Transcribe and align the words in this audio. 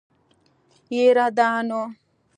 يره 0.95 1.27
دا 1.37 1.49
نو. 1.67 1.81